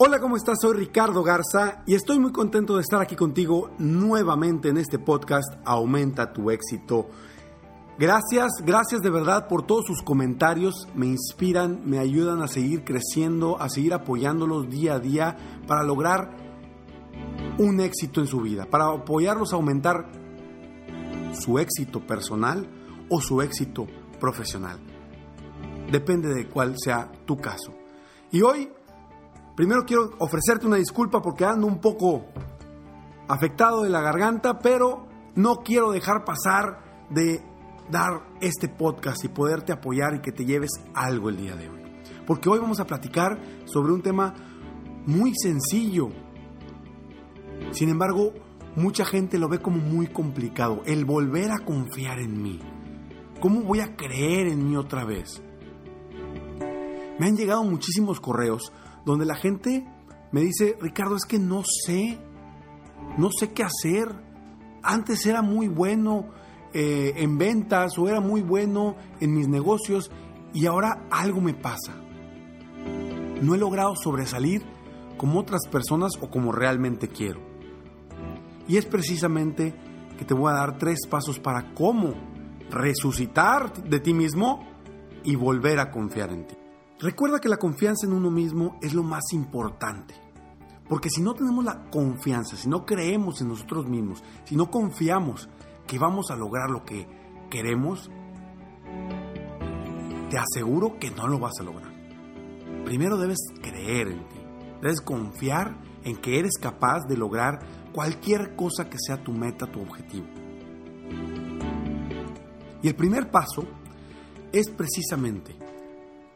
Hola, 0.00 0.20
¿cómo 0.20 0.36
estás? 0.36 0.58
Soy 0.62 0.76
Ricardo 0.76 1.24
Garza 1.24 1.82
y 1.84 1.96
estoy 1.96 2.20
muy 2.20 2.30
contento 2.30 2.76
de 2.76 2.82
estar 2.82 3.02
aquí 3.02 3.16
contigo 3.16 3.72
nuevamente 3.78 4.68
en 4.68 4.76
este 4.76 4.96
podcast 4.96 5.52
Aumenta 5.64 6.32
tu 6.32 6.52
éxito. 6.52 7.08
Gracias, 7.98 8.62
gracias 8.64 9.00
de 9.00 9.10
verdad 9.10 9.48
por 9.48 9.66
todos 9.66 9.86
sus 9.86 10.00
comentarios, 10.02 10.86
me 10.94 11.06
inspiran, 11.06 11.82
me 11.84 11.98
ayudan 11.98 12.42
a 12.42 12.46
seguir 12.46 12.84
creciendo, 12.84 13.60
a 13.60 13.68
seguir 13.68 13.92
apoyándolos 13.92 14.70
día 14.70 14.94
a 14.94 15.00
día 15.00 15.36
para 15.66 15.82
lograr 15.82 16.30
un 17.58 17.80
éxito 17.80 18.20
en 18.20 18.28
su 18.28 18.40
vida, 18.40 18.66
para 18.66 18.86
apoyarlos 18.86 19.52
a 19.52 19.56
aumentar 19.56 20.12
su 21.32 21.58
éxito 21.58 22.06
personal 22.06 22.68
o 23.08 23.20
su 23.20 23.42
éxito 23.42 23.88
profesional. 24.20 24.78
Depende 25.90 26.32
de 26.32 26.46
cuál 26.46 26.76
sea 26.78 27.10
tu 27.26 27.36
caso. 27.38 27.74
Y 28.30 28.42
hoy, 28.42 28.70
primero 29.58 29.84
quiero 29.84 30.10
ofrecerte 30.20 30.68
una 30.68 30.76
disculpa 30.76 31.20
porque 31.20 31.44
ando 31.44 31.66
un 31.66 31.80
poco 31.80 32.26
afectado 33.26 33.82
de 33.82 33.90
la 33.90 34.00
garganta, 34.00 34.60
pero 34.60 35.08
no 35.34 35.64
quiero 35.64 35.90
dejar 35.90 36.24
pasar 36.24 37.08
de 37.10 37.42
dar 37.90 38.22
este 38.40 38.68
podcast 38.68 39.24
y 39.24 39.28
poderte 39.28 39.72
apoyar 39.72 40.14
y 40.14 40.20
que 40.20 40.30
te 40.30 40.44
lleves 40.44 40.70
algo 40.94 41.28
el 41.28 41.38
día 41.38 41.56
de 41.56 41.68
hoy. 41.68 41.82
Porque 42.24 42.48
hoy 42.48 42.60
vamos 42.60 42.78
a 42.78 42.86
platicar 42.86 43.36
sobre 43.64 43.92
un 43.92 44.00
tema 44.00 44.32
muy 45.06 45.32
sencillo. 45.34 46.10
Sin 47.72 47.88
embargo, 47.88 48.34
mucha 48.76 49.04
gente 49.04 49.38
lo 49.38 49.48
ve 49.48 49.58
como 49.58 49.78
muy 49.78 50.06
complicado, 50.06 50.82
el 50.86 51.04
volver 51.04 51.50
a 51.50 51.64
confiar 51.64 52.20
en 52.20 52.40
mí. 52.40 52.60
¿Cómo 53.40 53.62
voy 53.62 53.80
a 53.80 53.96
creer 53.96 54.46
en 54.46 54.68
mí 54.68 54.76
otra 54.76 55.04
vez? 55.04 55.42
Me 57.18 57.26
han 57.26 57.36
llegado 57.36 57.64
muchísimos 57.64 58.20
correos 58.20 58.72
donde 59.04 59.26
la 59.26 59.36
gente 59.36 59.86
me 60.32 60.40
dice, 60.40 60.76
Ricardo, 60.80 61.16
es 61.16 61.24
que 61.24 61.38
no 61.38 61.62
sé, 61.64 62.18
no 63.16 63.30
sé 63.30 63.52
qué 63.52 63.64
hacer. 63.64 64.08
Antes 64.82 65.26
era 65.26 65.42
muy 65.42 65.68
bueno, 65.68 66.26
eh, 66.74 67.14
en 67.16 67.38
ventas 67.38 67.98
o 67.98 68.08
era 68.08 68.20
muy 68.20 68.42
bueno 68.42 68.94
en 69.20 69.34
mis 69.34 69.48
negocios 69.48 70.10
y 70.52 70.66
ahora 70.66 71.06
algo 71.10 71.40
me 71.40 71.54
pasa. 71.54 71.94
No 73.40 73.54
he 73.54 73.58
logrado 73.58 73.94
sobresalir 73.96 74.62
como 75.16 75.40
otras 75.40 75.66
personas 75.68 76.12
o 76.20 76.30
como 76.30 76.52
realmente 76.52 77.08
quiero. 77.08 77.40
Y 78.66 78.76
es 78.76 78.84
precisamente 78.84 79.74
que 80.18 80.24
te 80.24 80.34
voy 80.34 80.50
a 80.50 80.56
dar 80.56 80.78
tres 80.78 81.06
pasos 81.08 81.38
para 81.38 81.72
cómo 81.74 82.14
resucitar 82.70 83.72
de 83.84 84.00
ti 84.00 84.12
mismo 84.12 84.66
y 85.24 85.36
volver 85.36 85.80
a 85.80 85.90
confiar 85.90 86.30
en 86.30 86.46
ti. 86.46 86.56
Recuerda 87.00 87.40
que 87.40 87.48
la 87.48 87.58
confianza 87.58 88.06
en 88.06 88.12
uno 88.12 88.28
mismo 88.28 88.76
es 88.82 88.92
lo 88.92 89.04
más 89.04 89.32
importante. 89.32 90.14
Porque 90.88 91.10
si 91.10 91.22
no 91.22 91.34
tenemos 91.34 91.64
la 91.64 91.84
confianza, 91.90 92.56
si 92.56 92.68
no 92.68 92.84
creemos 92.84 93.40
en 93.40 93.48
nosotros 93.48 93.86
mismos, 93.86 94.24
si 94.44 94.56
no 94.56 94.68
confiamos 94.70 95.48
que 95.86 95.98
vamos 95.98 96.30
a 96.30 96.36
lograr 96.36 96.70
lo 96.70 96.84
que 96.84 97.06
queremos, 97.50 98.10
te 100.28 100.38
aseguro 100.38 100.98
que 100.98 101.10
no 101.12 101.28
lo 101.28 101.38
vas 101.38 101.60
a 101.60 101.62
lograr. 101.62 101.92
Primero 102.84 103.16
debes 103.16 103.38
creer 103.62 104.08
en 104.08 104.28
ti, 104.28 104.40
debes 104.82 105.00
confiar 105.00 105.76
en 106.02 106.16
que 106.16 106.40
eres 106.40 106.58
capaz 106.60 107.06
de 107.06 107.16
lograr 107.16 107.60
cualquier 107.92 108.56
cosa 108.56 108.88
que 108.88 108.98
sea 108.98 109.22
tu 109.22 109.30
meta, 109.32 109.70
tu 109.70 109.80
objetivo. 109.80 110.26
Y 112.82 112.88
el 112.88 112.96
primer 112.96 113.30
paso 113.30 113.62
es 114.52 114.68
precisamente 114.70 115.67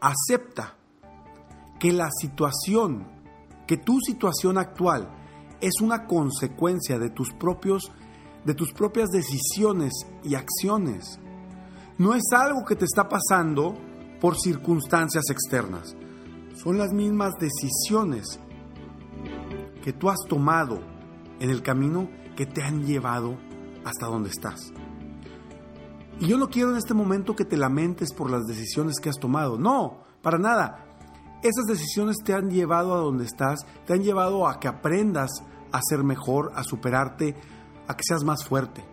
acepta 0.03 0.75
que 1.79 1.93
la 1.93 2.09
situación, 2.11 3.07
que 3.65 3.77
tu 3.77 3.99
situación 4.05 4.57
actual 4.57 5.09
es 5.61 5.81
una 5.81 6.05
consecuencia 6.05 6.99
de 6.99 7.09
tus 7.09 7.31
propios 7.33 7.91
de 8.45 8.53
tus 8.53 8.73
propias 8.73 9.09
decisiones 9.09 9.93
y 10.21 10.35
acciones. 10.35 11.17
No 11.97 12.13
es 12.13 12.23
algo 12.35 12.65
que 12.65 12.75
te 12.75 12.83
está 12.83 13.07
pasando 13.07 13.77
por 14.19 14.37
circunstancias 14.37 15.23
externas. 15.29 15.95
Son 16.55 16.77
las 16.77 16.91
mismas 16.91 17.33
decisiones 17.39 18.41
que 19.81 19.93
tú 19.93 20.09
has 20.09 20.19
tomado 20.27 20.81
en 21.39 21.49
el 21.49 21.61
camino 21.61 22.09
que 22.35 22.45
te 22.45 22.63
han 22.63 22.85
llevado 22.85 23.37
hasta 23.85 24.07
donde 24.07 24.29
estás. 24.29 24.73
Y 26.19 26.27
yo 26.27 26.37
no 26.37 26.49
quiero 26.49 26.71
en 26.71 26.77
este 26.77 26.93
momento 26.93 27.35
que 27.35 27.45
te 27.45 27.57
lamentes 27.57 28.13
por 28.13 28.29
las 28.29 28.45
decisiones 28.45 28.99
que 29.01 29.09
has 29.09 29.19
tomado. 29.19 29.57
No, 29.57 30.03
para 30.21 30.37
nada. 30.37 30.85
Esas 31.41 31.65
decisiones 31.67 32.17
te 32.23 32.33
han 32.33 32.49
llevado 32.49 32.93
a 32.93 32.99
donde 32.99 33.25
estás, 33.25 33.65
te 33.85 33.93
han 33.93 34.03
llevado 34.03 34.47
a 34.47 34.59
que 34.59 34.67
aprendas 34.67 35.31
a 35.73 35.81
ser 35.81 36.03
mejor, 36.03 36.51
a 36.55 36.63
superarte, 36.63 37.35
a 37.87 37.97
que 37.97 38.03
seas 38.07 38.23
más 38.23 38.45
fuerte. 38.45 38.85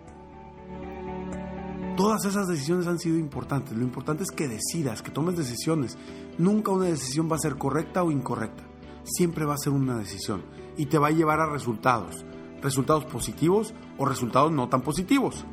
Todas 1.97 2.25
esas 2.25 2.49
decisiones 2.49 2.87
han 2.87 2.99
sido 2.99 3.19
importantes. 3.19 3.77
Lo 3.77 3.85
importante 3.85 4.23
es 4.23 4.31
que 4.31 4.49
decidas, 4.49 5.03
que 5.03 5.11
tomes 5.11 5.37
decisiones. 5.37 5.99
Nunca 6.39 6.73
una 6.73 6.87
decisión 6.87 7.31
va 7.31 7.37
a 7.37 7.41
ser 7.41 7.57
correcta 7.57 8.03
o 8.03 8.11
incorrecta. 8.11 8.65
Siempre 9.05 9.45
va 9.45 9.55
a 9.55 9.59
ser 9.59 9.73
una 9.73 9.99
decisión 9.99 10.43
y 10.77 10.87
te 10.87 10.99
va 10.99 11.09
a 11.09 11.13
llevar 11.13 11.41
a 11.41 11.51
resultados. 11.51 12.25
Resultados 12.63 13.05
positivos 13.05 13.75
o 13.99 14.07
resultados 14.07 14.51
no 14.51 14.69
tan 14.69 14.81
positivos. 14.81 15.45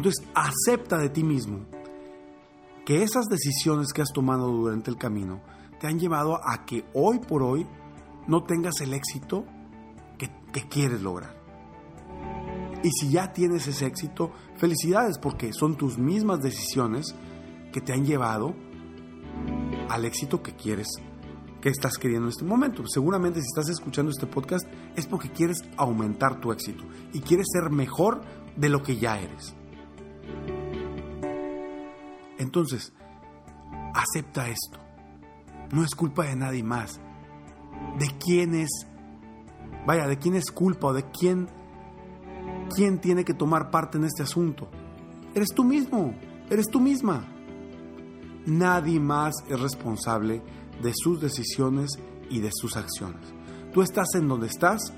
Entonces, 0.00 0.26
acepta 0.34 0.96
de 0.96 1.10
ti 1.10 1.22
mismo 1.22 1.66
que 2.86 3.02
esas 3.02 3.26
decisiones 3.26 3.92
que 3.92 4.00
has 4.00 4.14
tomado 4.14 4.50
durante 4.50 4.90
el 4.90 4.96
camino 4.96 5.42
te 5.78 5.88
han 5.88 5.98
llevado 5.98 6.40
a 6.42 6.64
que 6.64 6.86
hoy 6.94 7.18
por 7.18 7.42
hoy 7.42 7.66
no 8.26 8.44
tengas 8.44 8.80
el 8.80 8.94
éxito 8.94 9.44
que 10.16 10.62
quieres 10.70 11.02
lograr. 11.02 11.36
Y 12.82 12.90
si 12.92 13.10
ya 13.10 13.34
tienes 13.34 13.66
ese 13.66 13.84
éxito, 13.84 14.32
felicidades 14.56 15.18
porque 15.18 15.52
son 15.52 15.76
tus 15.76 15.98
mismas 15.98 16.40
decisiones 16.40 17.14
que 17.70 17.82
te 17.82 17.92
han 17.92 18.06
llevado 18.06 18.54
al 19.90 20.06
éxito 20.06 20.42
que 20.42 20.56
quieres, 20.56 20.88
que 21.60 21.68
estás 21.68 21.98
queriendo 21.98 22.28
en 22.28 22.30
este 22.30 22.44
momento. 22.46 22.84
Seguramente 22.86 23.42
si 23.42 23.48
estás 23.48 23.68
escuchando 23.68 24.10
este 24.10 24.26
podcast 24.26 24.66
es 24.96 25.06
porque 25.06 25.30
quieres 25.30 25.58
aumentar 25.76 26.40
tu 26.40 26.52
éxito 26.52 26.84
y 27.12 27.20
quieres 27.20 27.48
ser 27.52 27.70
mejor 27.70 28.22
de 28.56 28.70
lo 28.70 28.82
que 28.82 28.96
ya 28.96 29.20
eres. 29.20 29.59
Entonces, 32.40 32.92
acepta 33.94 34.48
esto. 34.48 34.78
No 35.70 35.84
es 35.84 35.94
culpa 35.94 36.24
de 36.24 36.34
nadie 36.34 36.64
más. 36.64 37.00
¿De 37.98 38.08
quién 38.18 38.54
es 38.54 38.86
Vaya, 39.86 40.06
¿de 40.06 40.18
quién 40.18 40.34
es 40.34 40.50
culpa 40.50 40.88
o 40.88 40.92
de 40.92 41.04
quién, 41.10 41.48
quién 42.74 43.00
tiene 43.00 43.24
que 43.24 43.34
tomar 43.34 43.70
parte 43.70 43.98
en 43.98 44.04
este 44.04 44.22
asunto? 44.22 44.68
Eres 45.34 45.48
tú 45.54 45.64
mismo, 45.64 46.14
eres 46.50 46.66
tú 46.70 46.80
misma. 46.80 47.26
Nadie 48.46 49.00
más 49.00 49.34
es 49.48 49.60
responsable 49.60 50.42
de 50.82 50.92
sus 50.94 51.20
decisiones 51.20 51.90
y 52.28 52.40
de 52.40 52.50
sus 52.52 52.76
acciones. 52.76 53.32
Tú 53.72 53.82
estás 53.82 54.08
en 54.14 54.28
donde 54.28 54.48
estás 54.48 54.92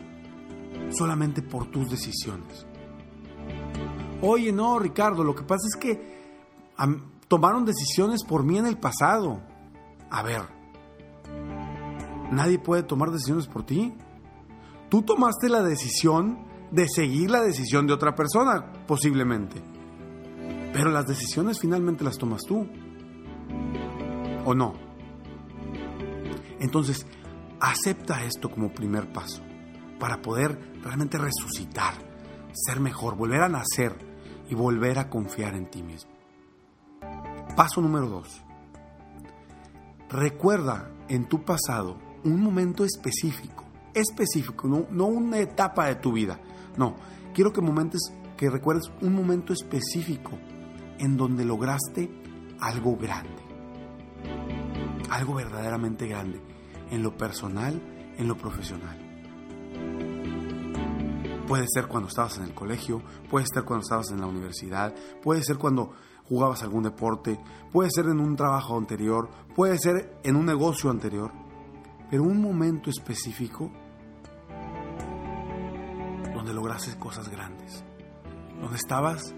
solamente 0.90 1.42
por 1.42 1.70
tus 1.70 1.90
decisiones. 1.90 2.66
Oye, 4.20 4.52
no, 4.52 4.78
Ricardo, 4.78 5.24
lo 5.24 5.34
que 5.34 5.42
pasa 5.42 5.66
es 5.66 5.80
que 5.80 6.22
tomaron 7.32 7.64
decisiones 7.64 8.24
por 8.24 8.44
mí 8.44 8.58
en 8.58 8.66
el 8.66 8.76
pasado. 8.76 9.40
A 10.10 10.22
ver, 10.22 10.42
nadie 12.30 12.58
puede 12.58 12.82
tomar 12.82 13.10
decisiones 13.10 13.46
por 13.46 13.64
ti. 13.64 13.94
Tú 14.90 15.00
tomaste 15.00 15.48
la 15.48 15.62
decisión 15.62 16.44
de 16.70 16.86
seguir 16.90 17.30
la 17.30 17.40
decisión 17.40 17.86
de 17.86 17.94
otra 17.94 18.14
persona, 18.14 18.70
posiblemente. 18.86 19.62
Pero 20.74 20.90
las 20.90 21.06
decisiones 21.06 21.58
finalmente 21.58 22.04
las 22.04 22.18
tomas 22.18 22.42
tú. 22.42 22.68
¿O 24.44 24.54
no? 24.54 24.74
Entonces, 26.60 27.06
acepta 27.60 28.24
esto 28.24 28.50
como 28.50 28.74
primer 28.74 29.10
paso 29.10 29.42
para 29.98 30.20
poder 30.20 30.74
realmente 30.82 31.16
resucitar, 31.16 31.94
ser 32.52 32.78
mejor, 32.78 33.16
volver 33.16 33.40
a 33.40 33.48
nacer 33.48 33.96
y 34.50 34.54
volver 34.54 34.98
a 34.98 35.08
confiar 35.08 35.54
en 35.54 35.70
ti 35.70 35.82
mismo. 35.82 36.11
Paso 37.56 37.82
número 37.82 38.08
dos. 38.08 38.42
Recuerda 40.08 40.90
en 41.08 41.28
tu 41.28 41.44
pasado 41.44 41.98
un 42.24 42.40
momento 42.40 42.82
específico, 42.84 43.64
específico, 43.92 44.66
no, 44.66 44.86
no 44.90 45.04
una 45.06 45.38
etapa 45.38 45.86
de 45.86 45.96
tu 45.96 46.12
vida. 46.12 46.40
No, 46.78 46.96
quiero 47.34 47.52
que, 47.52 47.60
momentes, 47.60 48.00
que 48.38 48.48
recuerdes 48.48 48.90
un 49.02 49.14
momento 49.14 49.52
específico 49.52 50.32
en 50.98 51.18
donde 51.18 51.44
lograste 51.44 52.10
algo 52.58 52.96
grande. 52.96 53.42
Algo 55.10 55.34
verdaderamente 55.34 56.06
grande, 56.06 56.40
en 56.90 57.02
lo 57.02 57.16
personal, 57.18 57.82
en 58.16 58.28
lo 58.28 58.36
profesional. 58.38 58.98
Puede 61.46 61.66
ser 61.68 61.86
cuando 61.86 62.08
estabas 62.08 62.38
en 62.38 62.44
el 62.44 62.54
colegio, 62.54 63.02
puede 63.28 63.44
ser 63.52 63.64
cuando 63.64 63.82
estabas 63.82 64.10
en 64.10 64.20
la 64.20 64.26
universidad, 64.26 64.94
puede 65.22 65.42
ser 65.42 65.58
cuando 65.58 65.92
jugabas 66.28 66.62
algún 66.62 66.84
deporte, 66.84 67.38
puede 67.72 67.90
ser 67.90 68.06
en 68.06 68.20
un 68.20 68.36
trabajo 68.36 68.76
anterior, 68.76 69.28
puede 69.54 69.78
ser 69.78 70.18
en 70.22 70.36
un 70.36 70.46
negocio 70.46 70.90
anterior, 70.90 71.30
pero 72.10 72.22
un 72.22 72.40
momento 72.40 72.90
específico 72.90 73.70
donde 76.34 76.54
lograste 76.54 76.98
cosas 76.98 77.28
grandes, 77.28 77.84
donde 78.60 78.76
estabas 78.76 79.34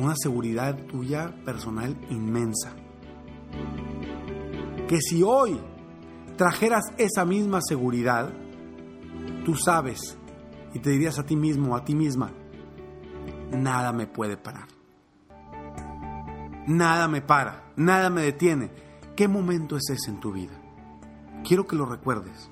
una 0.00 0.14
seguridad 0.16 0.76
tuya 0.86 1.34
personal 1.44 1.96
inmensa. 2.10 2.72
Que 4.88 5.00
si 5.00 5.22
hoy 5.22 5.60
trajeras 6.36 6.84
esa 6.96 7.24
misma 7.24 7.60
seguridad, 7.62 8.32
tú 9.44 9.54
sabes 9.54 10.16
y 10.72 10.78
te 10.78 10.90
dirías 10.90 11.18
a 11.18 11.24
ti 11.24 11.36
mismo, 11.36 11.76
a 11.76 11.84
ti 11.84 11.94
misma, 11.94 12.32
nada 13.52 13.92
me 13.92 14.06
puede 14.06 14.36
parar. 14.36 14.79
Nada 16.70 17.08
me 17.08 17.20
para, 17.20 17.72
nada 17.74 18.10
me 18.10 18.22
detiene. 18.22 18.70
¿Qué 19.16 19.26
momento 19.26 19.76
es 19.76 19.90
ese 19.90 20.08
en 20.08 20.20
tu 20.20 20.30
vida? 20.30 20.52
Quiero 21.42 21.66
que 21.66 21.74
lo 21.74 21.84
recuerdes. 21.84 22.48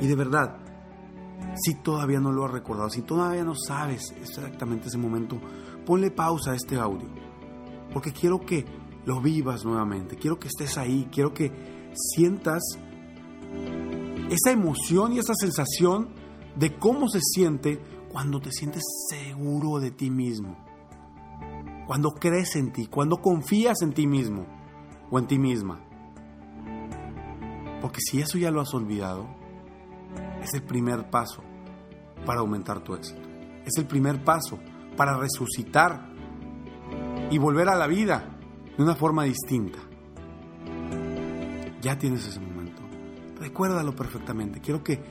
Y 0.00 0.08
de 0.08 0.16
verdad, 0.16 0.56
si 1.54 1.76
todavía 1.76 2.18
no 2.18 2.32
lo 2.32 2.44
has 2.44 2.50
recordado, 2.50 2.90
si 2.90 3.02
todavía 3.02 3.44
no 3.44 3.54
sabes 3.54 4.12
exactamente 4.20 4.88
ese 4.88 4.98
momento, 4.98 5.38
ponle 5.86 6.10
pausa 6.10 6.50
a 6.50 6.54
este 6.56 6.74
audio. 6.74 7.06
Porque 7.92 8.12
quiero 8.12 8.40
que 8.40 8.64
lo 9.04 9.20
vivas 9.20 9.64
nuevamente, 9.64 10.16
quiero 10.16 10.40
que 10.40 10.48
estés 10.48 10.76
ahí, 10.76 11.08
quiero 11.12 11.32
que 11.32 11.52
sientas 11.94 12.64
esa 14.28 14.50
emoción 14.50 15.12
y 15.12 15.20
esa 15.20 15.34
sensación 15.36 16.08
de 16.56 16.74
cómo 16.78 17.08
se 17.08 17.20
siente 17.20 17.80
cuando 18.10 18.40
te 18.40 18.50
sientes 18.50 18.82
seguro 19.08 19.78
de 19.78 19.92
ti 19.92 20.10
mismo, 20.10 20.63
cuando 21.86 22.12
crees 22.14 22.56
en 22.56 22.72
ti, 22.72 22.86
cuando 22.86 23.18
confías 23.18 23.82
en 23.82 23.92
ti 23.92 24.06
mismo 24.06 24.46
o 25.10 25.18
en 25.18 25.26
ti 25.26 25.38
misma. 25.38 25.80
Porque 27.80 28.00
si 28.00 28.20
eso 28.20 28.38
ya 28.38 28.50
lo 28.50 28.60
has 28.60 28.72
olvidado, 28.72 29.26
es 30.42 30.54
el 30.54 30.62
primer 30.62 31.10
paso 31.10 31.42
para 32.24 32.40
aumentar 32.40 32.80
tu 32.80 32.94
éxito. 32.94 33.20
Es 33.64 33.76
el 33.76 33.86
primer 33.86 34.22
paso 34.24 34.58
para 34.96 35.16
resucitar 35.16 36.08
y 37.30 37.38
volver 37.38 37.68
a 37.68 37.76
la 37.76 37.86
vida 37.86 38.38
de 38.76 38.82
una 38.82 38.94
forma 38.94 39.24
distinta. 39.24 39.78
Ya 41.80 41.98
tienes 41.98 42.26
ese 42.26 42.40
momento. 42.40 42.82
Recuérdalo 43.38 43.94
perfectamente. 43.94 44.60
Quiero 44.60 44.82
que 44.82 45.02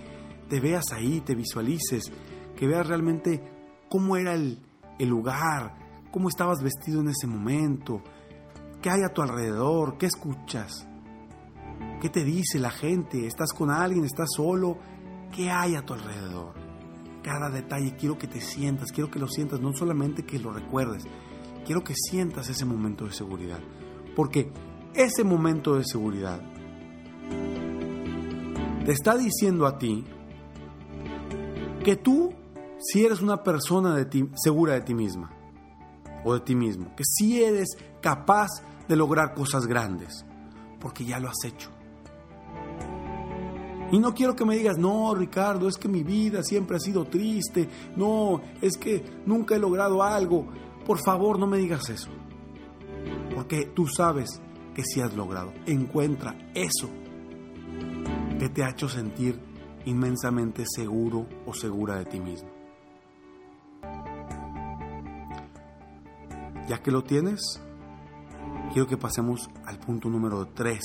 te 0.49 0.59
veas 0.59 0.91
ahí, 0.91 1.21
te 1.21 1.35
visualices, 1.35 2.11
que 2.55 2.67
veas 2.67 2.87
realmente 2.87 3.43
cómo 3.89 4.17
era 4.17 4.33
el, 4.33 4.59
lugar, 4.99 5.75
cómo 6.13 6.29
estabas 6.29 6.61
vestido 6.61 7.01
en 7.01 7.09
ese 7.09 7.25
momento, 7.25 8.03
qué 8.83 8.91
hay 8.91 9.01
a 9.01 9.11
tu 9.11 9.23
alrededor, 9.23 9.97
qué 9.97 10.05
escuchas, 10.05 10.87
qué 11.99 12.09
te 12.09 12.23
dice 12.23 12.59
la 12.59 12.69
gente, 12.69 13.25
estás 13.25 13.51
con 13.51 13.71
alguien, 13.71 14.05
estás 14.05 14.29
solo, 14.35 14.77
qué 15.35 15.49
hay 15.49 15.75
a 15.75 15.81
tu 15.81 15.95
alrededor. 15.95 16.53
Cada 17.23 17.49
detalle 17.49 17.95
quiero 17.95 18.19
que 18.19 18.27
te 18.27 18.41
sientas, 18.41 18.91
quiero 18.91 19.09
que 19.09 19.17
lo 19.17 19.27
sientas, 19.27 19.59
no 19.59 19.73
solamente 19.73 20.23
que 20.23 20.37
lo 20.37 20.53
recuerdes, 20.53 21.03
quiero 21.65 21.83
que 21.83 21.95
sientas 21.95 22.47
ese 22.47 22.63
momento 22.63 23.05
de 23.05 23.13
seguridad, 23.13 23.59
porque 24.15 24.51
ese 24.93 25.23
momento 25.23 25.75
de 25.77 25.83
seguridad 25.83 26.39
te 28.85 28.91
está 28.91 29.17
diciendo 29.17 29.65
a 29.65 29.79
ti 29.79 30.03
que 31.83 31.95
tú 31.95 32.33
si 32.77 33.03
eres 33.03 33.21
una 33.21 33.41
persona 33.41 33.95
segura 34.35 34.73
de 34.73 34.81
ti 34.81 34.93
misma 34.93 35.42
o 36.23 36.33
de 36.33 36.39
ti 36.41 36.55
mismo, 36.55 36.95
que 36.95 37.03
si 37.05 37.43
eres 37.43 37.69
capaz 38.01 38.49
de 38.87 38.95
lograr 38.95 39.33
cosas 39.33 39.65
grandes, 39.65 40.25
porque 40.79 41.05
ya 41.05 41.19
lo 41.19 41.29
has 41.29 41.43
hecho. 41.45 41.69
Y 43.91 43.99
no 43.99 44.13
quiero 44.15 44.35
que 44.35 44.43
me 44.43 44.57
digas, 44.57 44.77
no, 44.77 45.13
Ricardo, 45.13 45.67
es 45.67 45.77
que 45.77 45.87
mi 45.87 46.01
vida 46.01 46.41
siempre 46.41 46.77
ha 46.77 46.79
sido 46.79 47.05
triste, 47.05 47.69
no, 47.95 48.41
es 48.59 48.75
que 48.77 49.03
nunca 49.25 49.55
he 49.55 49.59
logrado 49.59 50.01
algo. 50.01 50.47
Por 50.83 50.97
favor, 51.05 51.37
no 51.37 51.45
me 51.45 51.57
digas 51.57 51.89
eso. 51.89 52.09
Porque 53.35 53.65
tú 53.67 53.87
sabes 53.87 54.41
que 54.73 54.83
sí 54.83 54.99
has 54.99 55.13
logrado. 55.13 55.53
Encuentra 55.67 56.35
eso 56.55 56.89
que 58.39 58.49
te 58.49 58.63
ha 58.63 58.71
hecho 58.71 58.89
sentir 58.89 59.39
inmensamente 59.85 60.63
seguro 60.65 61.27
o 61.45 61.53
segura 61.53 61.97
de 61.97 62.05
ti 62.05 62.19
mismo. 62.19 62.52
Ya 66.67 66.81
que 66.81 66.91
lo 66.91 67.03
tienes, 67.03 67.61
quiero 68.71 68.87
que 68.87 68.97
pasemos 68.97 69.49
al 69.65 69.79
punto 69.79 70.09
número 70.09 70.47
3, 70.47 70.79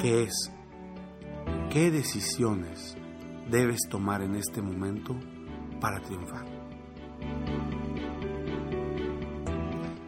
que 0.00 0.22
es, 0.22 0.52
¿qué 1.70 1.90
decisiones 1.90 2.96
debes 3.50 3.80
tomar 3.90 4.22
en 4.22 4.36
este 4.36 4.62
momento 4.62 5.16
para 5.80 6.00
triunfar? 6.00 6.46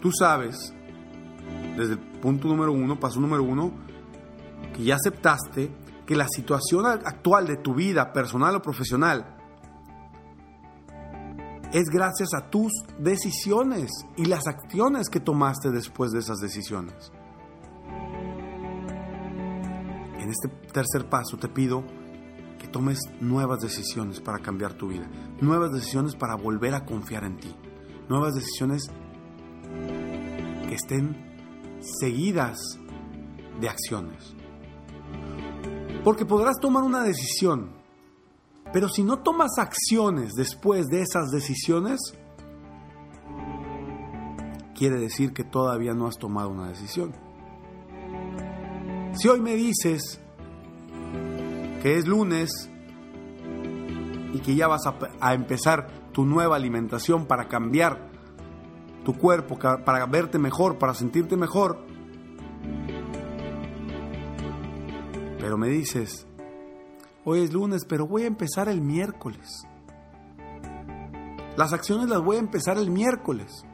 Tú 0.00 0.12
sabes, 0.12 0.72
desde 1.76 1.94
el 1.94 1.98
punto 1.98 2.46
número 2.46 2.72
uno, 2.72 3.00
paso 3.00 3.20
número 3.20 3.42
uno, 3.42 3.72
que 4.72 4.84
ya 4.84 4.94
aceptaste 4.94 5.70
que 6.06 6.14
la 6.14 6.28
situación 6.28 6.86
actual 6.86 7.48
de 7.48 7.56
tu 7.56 7.74
vida, 7.74 8.12
personal 8.12 8.54
o 8.54 8.62
profesional, 8.62 9.35
es 11.76 11.90
gracias 11.90 12.30
a 12.32 12.48
tus 12.48 12.72
decisiones 12.98 13.90
y 14.16 14.24
las 14.24 14.46
acciones 14.46 15.10
que 15.10 15.20
tomaste 15.20 15.70
después 15.70 16.10
de 16.10 16.20
esas 16.20 16.38
decisiones. 16.38 17.12
En 20.18 20.30
este 20.30 20.48
tercer 20.72 21.10
paso 21.10 21.36
te 21.36 21.48
pido 21.48 21.84
que 22.58 22.66
tomes 22.66 22.98
nuevas 23.20 23.60
decisiones 23.60 24.20
para 24.20 24.38
cambiar 24.38 24.72
tu 24.72 24.88
vida, 24.88 25.06
nuevas 25.42 25.70
decisiones 25.70 26.16
para 26.16 26.34
volver 26.34 26.74
a 26.74 26.86
confiar 26.86 27.24
en 27.24 27.36
ti, 27.36 27.54
nuevas 28.08 28.32
decisiones 28.32 28.86
que 30.66 30.74
estén 30.74 31.14
seguidas 32.00 32.56
de 33.60 33.68
acciones. 33.68 34.34
Porque 36.02 36.24
podrás 36.24 36.56
tomar 36.58 36.84
una 36.84 37.02
decisión, 37.02 37.75
pero 38.72 38.88
si 38.88 39.02
no 39.02 39.18
tomas 39.20 39.58
acciones 39.58 40.34
después 40.34 40.86
de 40.88 41.02
esas 41.02 41.30
decisiones, 41.30 42.00
quiere 44.74 44.98
decir 44.98 45.32
que 45.32 45.44
todavía 45.44 45.94
no 45.94 46.06
has 46.06 46.18
tomado 46.18 46.50
una 46.50 46.68
decisión. 46.68 47.12
Si 49.14 49.28
hoy 49.28 49.40
me 49.40 49.54
dices, 49.54 50.20
que 51.82 51.96
es 51.96 52.06
lunes 52.06 52.70
y 54.34 54.40
que 54.40 54.54
ya 54.54 54.66
vas 54.66 54.82
a, 55.20 55.34
empezar 55.34 55.86
tu 56.12 56.24
nueva 56.24 56.56
alimentación 56.56 57.26
para 57.26 57.48
cambiar 57.48 58.10
tu 59.04 59.16
cuerpo, 59.16 59.56
para 59.58 60.04
verte 60.06 60.38
mejor, 60.38 60.78
para 60.78 60.94
sentirte 60.94 61.36
mejor. 61.36 61.78
Pero 65.38 65.56
me 65.56 65.68
dices, 65.68 66.26
hoy 67.28 67.40
es 67.40 67.52
lunes, 67.52 67.84
pero 67.84 68.06
voy 68.06 68.22
a 68.22 68.26
empezar 68.28 68.68
el 68.68 68.80
miércoles. 68.80 69.66
Las 71.56 71.72
acciones 71.72 72.08
las 72.08 72.22
voy 72.22 72.36
a 72.36 72.38
empezar 72.38 72.78
el 72.78 72.90
miércoles. 72.90 73.64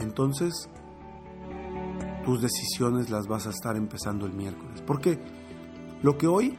Entonces, 0.00 0.68
tus 2.24 2.42
decisiones 2.42 3.08
las 3.08 3.28
vas 3.28 3.46
a 3.46 3.50
estar 3.50 3.76
empezando 3.76 4.26
el 4.26 4.32
miércoles. 4.32 4.82
Porque 4.84 5.20
lo 6.02 6.18
que 6.18 6.26
hoy 6.26 6.58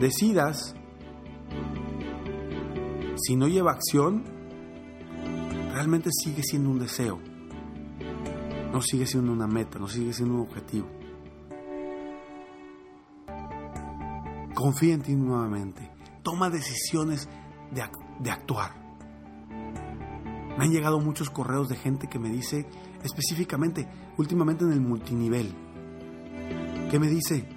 decidas, 0.00 0.74
si 3.16 3.36
no 3.36 3.48
lleva 3.48 3.72
acción, 3.72 4.24
realmente 5.74 6.08
sigue 6.10 6.42
siendo 6.42 6.70
un 6.70 6.78
deseo. 6.78 7.18
No 8.72 8.80
sigue 8.80 9.06
siendo 9.06 9.30
una 9.30 9.46
meta, 9.46 9.78
no 9.78 9.88
sigue 9.88 10.14
siendo 10.14 10.36
un 10.36 10.40
objetivo. 10.40 10.97
Confía 14.58 14.94
en 14.94 15.02
ti 15.02 15.14
nuevamente. 15.14 15.88
Toma 16.24 16.50
decisiones 16.50 17.28
de, 17.70 17.80
de 18.18 18.30
actuar. 18.32 18.72
Me 20.58 20.64
han 20.64 20.72
llegado 20.72 20.98
muchos 20.98 21.30
correos 21.30 21.68
de 21.68 21.76
gente 21.76 22.08
que 22.08 22.18
me 22.18 22.28
dice, 22.28 22.66
específicamente, 23.04 23.88
últimamente 24.16 24.64
en 24.64 24.72
el 24.72 24.80
multinivel, 24.80 25.54
que 26.90 26.98
me 26.98 27.06
dice, 27.06 27.48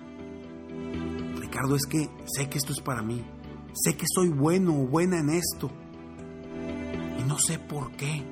Ricardo, 1.39 1.75
es 1.75 1.87
que 1.87 2.07
sé 2.25 2.47
que 2.47 2.59
esto 2.59 2.71
es 2.71 2.81
para 2.81 3.01
mí, 3.01 3.25
sé 3.73 3.97
que 3.97 4.05
soy 4.07 4.29
bueno 4.29 4.79
o 4.79 4.85
buena 4.85 5.17
en 5.17 5.31
esto, 5.31 5.71
no 7.27 7.39
sé 7.39 7.57
por 7.57 7.93
qué, 7.93 8.23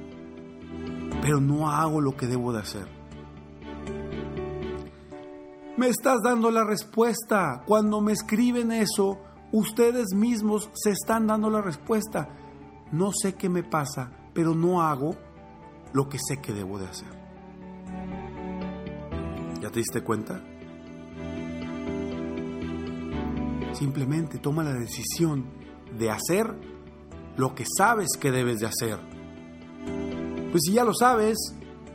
pero 1.23 1.41
no 1.41 1.71
hago 1.71 2.01
lo 2.01 2.15
que 2.15 2.27
debo 2.27 2.53
de 2.53 2.59
hacer. 2.59 2.98
Me 5.79 5.87
estás 5.87 6.19
dando 6.21 6.51
la 6.51 6.65
respuesta. 6.65 7.63
Cuando 7.65 8.01
me 8.01 8.11
escriben 8.11 8.73
eso, 8.73 9.17
ustedes 9.53 10.13
mismos 10.13 10.69
se 10.73 10.89
están 10.89 11.25
dando 11.25 11.49
la 11.49 11.61
respuesta. 11.61 12.27
No 12.91 13.11
sé 13.13 13.35
qué 13.35 13.47
me 13.47 13.63
pasa, 13.63 14.11
pero 14.33 14.53
no 14.53 14.81
hago 14.81 15.15
lo 15.93 16.09
que 16.09 16.17
sé 16.19 16.41
que 16.41 16.51
debo 16.51 16.79
de 16.79 16.87
hacer. 16.87 17.07
¿Ya 19.61 19.69
te 19.69 19.79
diste 19.79 20.01
cuenta? 20.01 20.41
Simplemente 23.71 24.37
toma 24.39 24.65
la 24.65 24.73
decisión 24.73 25.45
de 25.97 26.11
hacer 26.11 26.55
lo 27.37 27.55
que 27.55 27.63
sabes 27.77 28.09
que 28.19 28.31
debes 28.31 28.59
de 28.59 28.67
hacer. 28.67 28.99
Pues 30.51 30.61
si 30.65 30.73
ya 30.73 30.83
lo 30.83 30.93
sabes, 30.93 31.37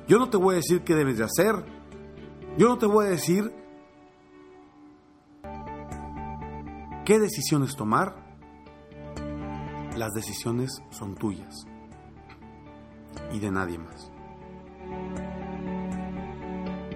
yo 0.08 0.18
no 0.18 0.30
te 0.30 0.38
voy 0.38 0.54
a 0.54 0.56
decir 0.56 0.84
qué 0.84 0.94
debes 0.94 1.18
de 1.18 1.24
hacer. 1.24 1.62
Yo 2.56 2.68
no 2.68 2.78
te 2.78 2.86
voy 2.86 3.04
a 3.04 3.10
decir 3.10 3.63
qué 7.04 7.18
decisiones 7.18 7.76
tomar. 7.76 8.16
Las 9.96 10.12
decisiones 10.12 10.82
son 10.90 11.14
tuyas 11.14 11.66
y 13.32 13.38
de 13.38 13.50
nadie 13.50 13.78
más. 13.78 14.10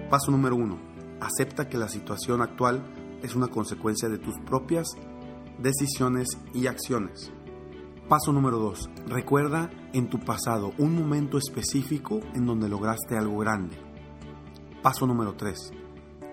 Paso 0.09 0.31
número 0.31 0.55
uno. 0.55 0.77
Acepta 1.21 1.69
que 1.69 1.77
la 1.77 1.87
situación 1.87 2.41
actual 2.41 2.83
es 3.21 3.35
una 3.35 3.47
consecuencia 3.47 4.09
de 4.09 4.17
tus 4.17 4.37
propias 4.39 4.87
decisiones 5.59 6.27
y 6.53 6.67
acciones. 6.67 7.31
Paso 8.07 8.33
número 8.33 8.57
2. 8.57 8.89
Recuerda 9.07 9.69
en 9.93 10.09
tu 10.09 10.19
pasado 10.19 10.73
un 10.77 10.95
momento 10.95 11.37
específico 11.37 12.21
en 12.33 12.45
donde 12.45 12.67
lograste 12.67 13.17
algo 13.17 13.37
grande. 13.37 13.77
Paso 14.81 15.05
número 15.05 15.35
3. 15.35 15.71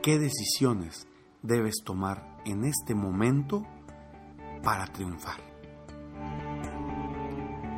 ¿Qué 0.02 0.18
decisiones 0.18 1.06
debes 1.42 1.82
tomar 1.84 2.35
en 2.46 2.64
este 2.64 2.94
momento 2.94 3.66
para 4.62 4.86
triunfar? 4.86 5.40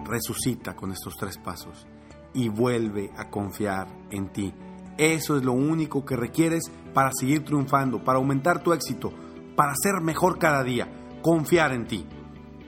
Resucita 0.04 0.76
con 0.76 0.92
estos 0.92 1.16
tres 1.16 1.36
pasos 1.38 1.86
y 2.34 2.48
vuelve 2.48 3.10
a 3.16 3.28
confiar 3.28 3.88
en 4.10 4.32
ti. 4.32 4.54
Eso 4.96 5.36
es 5.36 5.44
lo 5.44 5.52
único 5.52 6.04
que 6.04 6.16
requieres 6.16 6.70
para 6.94 7.10
seguir 7.12 7.44
triunfando, 7.44 8.04
para 8.04 8.18
aumentar 8.18 8.62
tu 8.62 8.72
éxito, 8.72 9.12
para 9.56 9.74
ser 9.74 10.00
mejor 10.02 10.38
cada 10.38 10.62
día. 10.62 10.88
Confiar 11.22 11.72
en 11.72 11.86
ti. 11.86 12.06